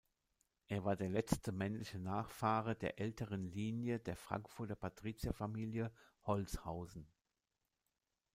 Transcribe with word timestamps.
Er 0.67 0.83
war 0.83 0.95
der 0.95 1.09
letzte 1.09 1.51
männliche 1.51 1.99
Nachfahre 1.99 2.75
der 2.75 2.99
älteren 2.99 3.51
Linie 3.51 3.99
der 3.99 4.15
Frankfurter 4.15 4.75
Patrizierfamilie 4.75 5.91
Holzhausen. 6.23 7.05